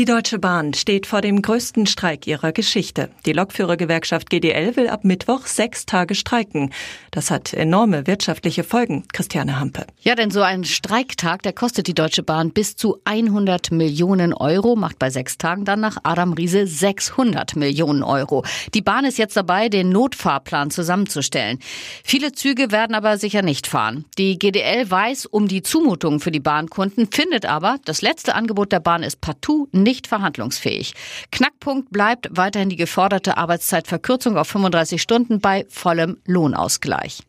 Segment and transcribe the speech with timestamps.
[0.00, 3.10] Die Deutsche Bahn steht vor dem größten Streik ihrer Geschichte.
[3.26, 6.72] Die Lokführergewerkschaft GDL will ab Mittwoch sechs Tage streiken.
[7.10, 9.04] Das hat enorme wirtschaftliche Folgen.
[9.12, 9.84] Christiane Hampe.
[10.00, 14.74] Ja, denn so ein Streiktag, der kostet die Deutsche Bahn bis zu 100 Millionen Euro,
[14.74, 18.42] macht bei sechs Tagen dann nach Adam Riese 600 Millionen Euro.
[18.72, 21.58] Die Bahn ist jetzt dabei, den Notfahrplan zusammenzustellen.
[22.04, 24.06] Viele Züge werden aber sicher nicht fahren.
[24.16, 28.80] Die GDL weiß um die Zumutungen für die Bahnkunden, findet aber, das letzte Angebot der
[28.80, 30.94] Bahn ist partout nicht verhandlungsfähig.
[31.32, 37.24] Knackpunkt bleibt weiterhin die geforderte Arbeitszeitverkürzung auf 35 Stunden bei vollem Lohnausgleich.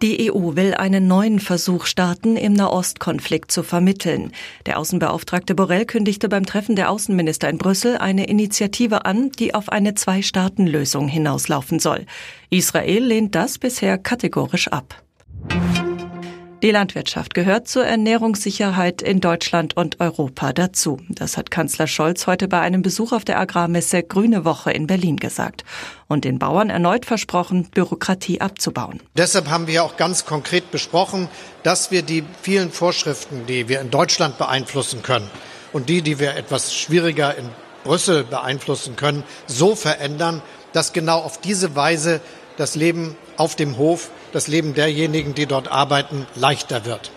[0.00, 4.32] Die EU will einen neuen Versuch starten, im Nahostkonflikt zu vermitteln.
[4.64, 9.68] Der Außenbeauftragte Borrell kündigte beim Treffen der Außenminister in Brüssel eine Initiative an, die auf
[9.68, 12.06] eine Zwei-Staaten-Lösung hinauslaufen soll.
[12.48, 15.03] Israel lehnt das bisher kategorisch ab.
[16.64, 20.98] Die Landwirtschaft gehört zur Ernährungssicherheit in Deutschland und Europa dazu.
[21.10, 25.18] Das hat Kanzler Scholz heute bei einem Besuch auf der Agrarmesse Grüne Woche in Berlin
[25.18, 25.62] gesagt
[26.08, 29.00] und den Bauern erneut versprochen, Bürokratie abzubauen.
[29.14, 31.28] Deshalb haben wir auch ganz konkret besprochen,
[31.64, 35.30] dass wir die vielen Vorschriften, die wir in Deutschland beeinflussen können
[35.74, 37.50] und die, die wir etwas schwieriger in
[37.84, 40.40] Brüssel beeinflussen können, so verändern,
[40.72, 42.22] dass genau auf diese Weise
[42.56, 47.12] das Leben auf dem Hof, das Leben derjenigen, die dort arbeiten, leichter wird.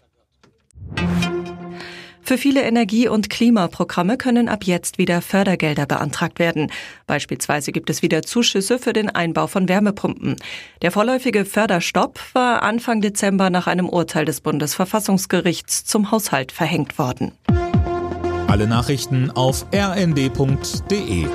[2.27, 6.69] Für viele Energie- und Klimaprogramme können ab jetzt wieder Fördergelder beantragt werden.
[7.05, 10.35] Beispielsweise gibt es wieder Zuschüsse für den Einbau von Wärmepumpen.
[10.81, 17.31] Der vorläufige Förderstopp war Anfang Dezember nach einem Urteil des Bundesverfassungsgerichts zum Haushalt verhängt worden.
[18.47, 21.27] Alle Nachrichten auf rnd.de